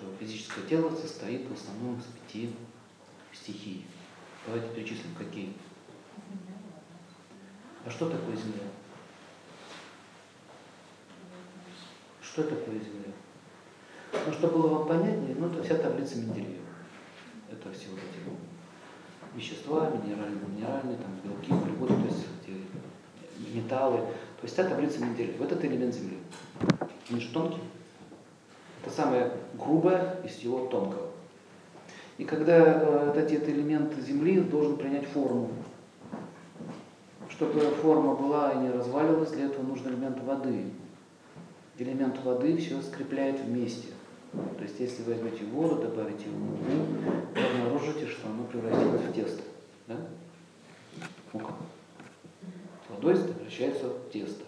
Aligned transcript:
что 0.00 0.08
физическое 0.18 0.62
тело 0.62 0.94
состоит 0.94 1.46
в 1.46 1.52
основном 1.52 1.98
из 1.98 2.04
пяти 2.04 2.54
стихий. 3.32 3.84
Давайте 4.46 4.68
перечислим, 4.74 5.14
какие. 5.16 5.52
А 7.84 7.90
что 7.90 8.08
такое 8.08 8.34
Земля? 8.36 8.68
Что 12.22 12.44
такое 12.44 12.78
Земля? 12.78 13.12
Ну, 14.26 14.32
чтобы 14.32 14.54
было 14.54 14.78
вам 14.78 14.88
понятнее, 14.88 15.36
ну, 15.38 15.48
это 15.48 15.62
вся 15.62 15.76
таблица 15.76 16.16
Менделеева. 16.16 16.64
Это 17.50 17.72
все 17.72 17.90
вот 17.90 17.98
эти 17.98 19.36
вещества, 19.36 19.90
минеральные, 19.90 20.40
минеральные, 20.48 20.96
там, 20.96 21.20
белки, 21.22 21.52
углеводы, 21.52 21.94
то 21.94 22.06
есть 22.06 22.26
эти 22.42 23.54
металлы. 23.54 23.98
То 23.98 24.44
есть 24.44 24.54
вся 24.54 24.64
таблица 24.66 25.04
Менделеева. 25.04 25.38
Вот 25.38 25.52
это 25.52 25.66
элемент 25.66 25.94
Земли. 25.94 26.18
Он 27.10 27.20
же 27.20 27.28
тонкий. 27.32 27.60
Это 28.82 28.94
самое 28.94 29.32
грубое 29.58 30.16
из 30.24 30.32
всего 30.32 30.66
тонкого. 30.66 31.08
И 32.18 32.24
когда 32.24 32.56
э, 32.56 33.12
этот 33.16 33.48
элемент 33.48 33.94
Земли 33.94 34.40
должен 34.40 34.76
принять 34.76 35.06
форму, 35.06 35.50
чтобы 37.30 37.60
форма 37.82 38.14
была 38.14 38.52
и 38.52 38.58
не 38.58 38.70
разваливалась, 38.70 39.30
для 39.30 39.46
этого 39.46 39.64
нужен 39.64 39.88
элемент 39.88 40.20
воды. 40.22 40.64
Элемент 41.78 42.22
воды 42.22 42.56
все 42.58 42.80
скрепляет 42.82 43.40
вместе. 43.40 43.88
То 44.32 44.62
есть 44.62 44.78
если 44.78 45.02
возьмете 45.02 45.44
воду, 45.46 45.76
добавите 45.76 46.26
в 46.28 46.38
муку, 46.38 46.62
вы 47.34 47.40
обнаружите, 47.42 48.06
что 48.06 48.28
оно 48.28 48.44
превратилось 48.44 49.00
в 49.00 49.12
тесто. 49.12 49.42
Да? 49.88 49.96
Мука. 51.32 51.54
Водой 52.88 53.16
превращается 53.16 53.88
в 53.88 54.10
тесто. 54.12 54.44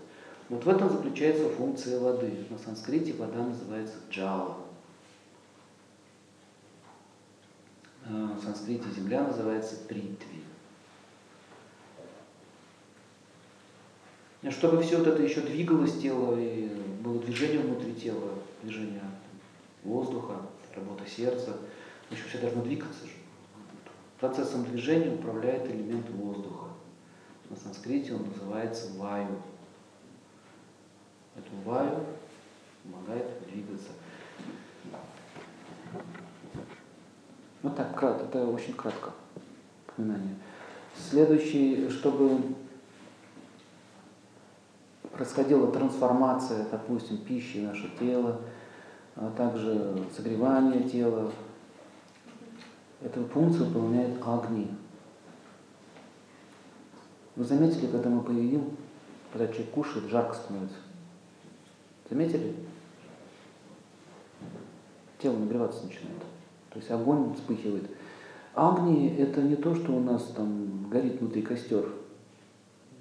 Вот 0.53 0.67
в 0.67 0.69
этом 0.69 0.91
заключается 0.91 1.49
функция 1.49 1.99
воды. 1.99 2.31
На 2.51 2.59
санскрите 2.59 3.15
вода 3.15 3.43
называется 3.43 3.95
джала. 4.11 4.59
На 8.05 8.39
санскрите 8.39 8.85
земля 8.95 9.23
называется 9.23 9.77
притви. 9.89 10.45
Чтобы 14.51 14.83
все 14.83 14.99
вот 14.99 15.07
это 15.07 15.23
еще 15.23 15.41
двигалось 15.41 15.99
тело 15.99 16.39
и 16.39 16.69
было 17.03 17.19
движение 17.19 17.61
внутри 17.61 17.95
тела, 17.95 18.35
движение 18.63 19.01
воздуха, 19.85 20.43
работа 20.77 21.09
сердца, 21.09 21.57
общем, 22.11 22.25
все 22.29 22.39
должно 22.39 22.63
двигаться 22.63 23.07
же. 23.07 23.13
Процессом 24.21 24.67
движения 24.67 25.15
управляет 25.15 25.67
элемент 25.71 26.11
воздуха. 26.11 26.67
На 27.49 27.57
санскрите 27.57 28.13
он 28.13 28.29
называется 28.29 28.93
ваю. 28.99 29.41
Эту 31.35 31.57
ваю 31.65 32.05
помогает 32.83 33.27
двигаться. 33.49 33.89
Кратко, 38.03 38.25
это 38.25 38.47
очень 38.49 38.73
кратко 38.73 39.11
упоминание. 39.87 40.35
Следующий, 40.97 41.89
чтобы 41.89 42.37
происходила 45.13 45.71
трансформация, 45.71 46.67
допустим, 46.69 47.19
пищи 47.19 47.59
наше 47.59 47.89
тело, 48.01 48.41
а 49.15 49.31
также 49.31 50.05
согревание 50.17 50.83
тела. 50.83 51.31
Эту 53.01 53.25
функцию 53.27 53.67
выполняет 53.67 54.21
огни. 54.27 54.69
Вы 57.37 57.45
заметили, 57.45 57.87
когда 57.87 58.11
мы 58.11 58.23
поедим, 58.23 58.77
когда 59.33 59.47
человек 59.47 59.71
кушает, 59.71 60.11
жарко 60.11 60.35
становится? 60.35 60.79
Заметили? 62.11 62.57
Тело 65.21 65.37
нагреваться 65.37 65.87
начинает. 65.87 66.19
То 66.73 66.79
есть 66.79 66.91
огонь 66.91 67.35
вспыхивает. 67.35 67.85
Агни– 68.55 69.15
это 69.19 69.43
не 69.43 69.57
то, 69.57 69.75
что 69.75 69.93
у 69.93 70.01
нас 70.01 70.25
там 70.37 70.89
горит 70.91 71.21
внутри 71.21 71.43
костер. 71.43 71.87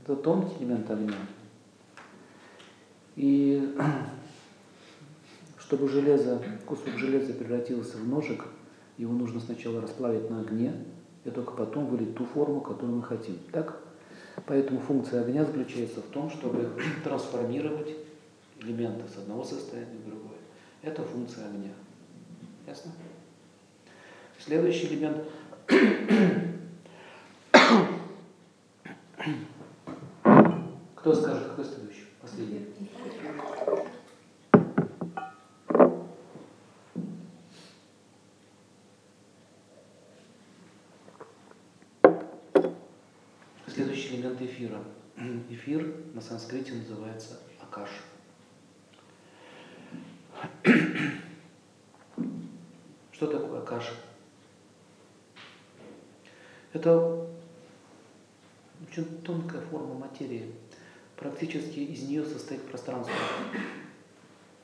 Это 0.04 0.16
тонкий 0.16 0.64
элемент 0.64 0.90
огня. 0.90 1.16
И 3.16 3.76
чтобы 5.60 5.88
железо, 5.88 6.42
кусок 6.66 6.98
железа 6.98 7.34
превратился 7.34 7.98
в 7.98 8.08
ножик, 8.08 8.46
его 8.98 9.14
нужно 9.14 9.40
сначала 9.40 9.82
расплавить 9.82 10.30
на 10.30 10.42
огне, 10.42 10.74
и 11.24 11.30
только 11.30 11.52
потом 11.54 11.86
вылить 11.86 12.16
ту 12.16 12.26
форму, 12.26 12.62
которую 12.62 12.98
мы 12.98 13.04
хотим. 13.04 13.38
Так? 13.52 13.82
Поэтому 14.48 14.80
функция 14.80 15.22
огня 15.22 15.46
заключается 15.46 16.02
в 16.02 16.06
том, 16.06 16.30
чтобы 16.30 16.70
трансформировать 17.04 17.96
элементы 18.60 19.08
с 19.08 19.18
одного 19.18 19.44
состояния 19.44 19.98
в 20.04 20.10
другое. 20.10 20.38
Это 20.82 21.04
функция 21.04 21.46
огня. 21.48 21.72
Ясно? 22.68 22.92
Следующий 24.44 24.88
элемент. 24.88 25.18
Кто 30.96 31.14
скажет, 31.14 31.48
какой 31.50 31.64
следующий? 31.66 32.08
Последний. 32.20 32.66
Следующий 43.68 44.16
элемент 44.16 44.42
эфира. 44.42 44.80
Эфир 45.50 45.96
на 46.16 46.22
санскрите 46.22 46.74
называется 46.74 47.38
акаш. 47.62 47.90
Что 53.12 53.28
такое 53.28 53.62
акаша? 53.62 53.92
Это 56.74 57.28
очень 58.88 59.22
тонкая 59.24 59.62
форма 59.62 59.94
материи. 59.96 60.52
Практически 61.18 61.80
из 61.80 62.04
нее 62.04 62.26
состоит 62.26 62.62
пространство. 62.64 63.14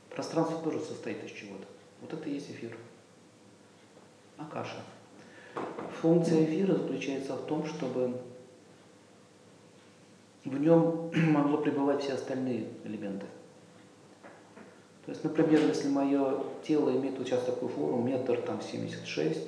Пространство 0.09 0.59
тоже 0.61 0.79
состоит 0.79 1.23
из 1.23 1.31
чего-то. 1.31 1.65
Вот 2.01 2.13
это 2.13 2.29
и 2.29 2.33
есть 2.33 2.49
эфир. 2.49 2.75
Акаша. 4.37 4.81
Функция 6.01 6.45
эфира 6.45 6.75
заключается 6.75 7.35
в 7.35 7.45
том, 7.45 7.65
чтобы 7.65 8.19
в 10.45 10.57
нем 10.57 11.11
могло 11.31 11.57
пребывать 11.57 12.03
все 12.03 12.13
остальные 12.13 12.67
элементы. 12.83 13.25
То 15.05 15.11
есть, 15.11 15.23
например, 15.23 15.65
если 15.65 15.89
мое 15.89 16.43
тело 16.63 16.89
имеет 16.91 17.17
вот 17.17 17.27
сейчас 17.27 17.43
такую 17.43 17.69
форму, 17.69 18.01
метр 18.03 18.41
там 18.41 18.61
76, 18.61 19.39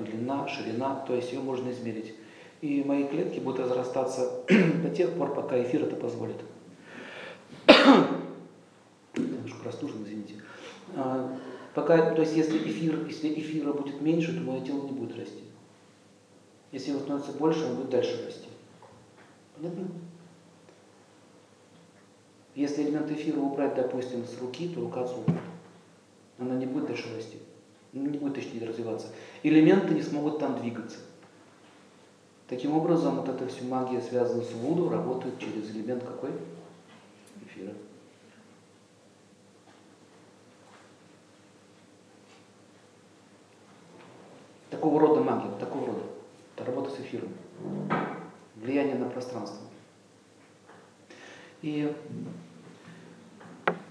длина, 0.00 0.48
ширина, 0.48 0.96
то 1.06 1.14
есть 1.14 1.32
ее 1.32 1.40
можно 1.40 1.70
измерить. 1.70 2.14
И 2.60 2.82
мои 2.82 3.06
клетки 3.06 3.40
будут 3.40 3.60
разрастаться 3.60 4.44
до 4.82 4.90
тех 4.90 5.12
пор, 5.14 5.34
пока 5.34 5.62
эфир 5.62 5.84
это 5.84 5.96
позволит. 5.96 6.36
Немножко 9.16 9.58
простужен, 9.62 10.02
извините. 10.04 10.34
А, 10.96 11.36
пока, 11.74 12.14
то 12.14 12.22
есть 12.22 12.36
если 12.36 12.58
эфир, 12.58 13.06
если 13.06 13.32
эфира 13.34 13.72
будет 13.72 14.00
меньше, 14.00 14.34
то 14.34 14.40
мое 14.40 14.60
тело 14.64 14.82
не 14.84 14.92
будет 14.92 15.16
расти. 15.16 15.44
Если 16.72 16.90
его 16.90 17.00
становится 17.00 17.32
больше, 17.32 17.64
он 17.66 17.76
будет 17.76 17.90
дальше 17.90 18.24
расти. 18.24 18.48
Понятно? 19.56 19.86
Если 22.54 22.82
элемент 22.82 23.10
эфира 23.10 23.40
убрать, 23.40 23.74
допустим, 23.74 24.24
с 24.24 24.40
руки, 24.40 24.68
то 24.68 24.80
рука 24.80 25.02
отсутствует. 25.02 25.40
Она 26.38 26.54
не 26.54 26.66
будет 26.66 26.86
дальше 26.86 27.14
расти. 27.14 27.38
Не 27.94 28.18
будет, 28.18 28.34
точнее, 28.34 28.66
развиваться. 28.66 29.06
Элементы 29.44 29.94
не 29.94 30.02
смогут 30.02 30.40
там 30.40 30.60
двигаться. 30.60 30.98
Таким 32.48 32.76
образом, 32.76 33.16
вот 33.16 33.28
эта 33.28 33.46
вся 33.46 33.64
магия, 33.64 34.00
связанная 34.00 34.44
с 34.44 34.52
Вуду, 34.52 34.88
работает 34.88 35.38
через 35.38 35.70
элемент 35.70 36.02
какой? 36.02 36.30
Эфира. 37.46 37.72
Такого 44.70 45.00
рода 45.00 45.22
магия, 45.22 45.56
такого 45.60 45.86
рода. 45.86 46.02
Это 46.56 46.64
работа 46.64 46.90
с 46.90 46.98
эфиром. 46.98 47.28
Влияние 48.56 48.96
на 48.96 49.08
пространство. 49.08 49.66
И 51.62 51.94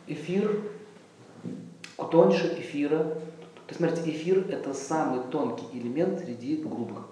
эфир, 0.07 0.61
тоньше 2.13 2.55
эфира. 2.59 3.17
То 3.73 3.83
есть, 3.85 3.95
смотрите, 3.95 4.17
эфир– 4.17 4.45
это 4.51 4.73
самый 4.73 5.23
тонкий 5.31 5.65
элемент 5.73 6.19
среди 6.19 6.57
грубых. 6.57 7.07